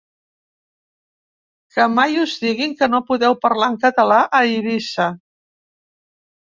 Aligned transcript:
Que 1.75 1.87
mai 1.99 2.17
us 2.23 2.35
diguin 2.47 2.75
que 2.81 2.91
no 2.97 3.03
podeu 3.13 3.39
parlar 3.47 3.71
en 3.75 3.79
català 3.87 4.21
a 4.27 4.45
Eivissa. 4.51 5.11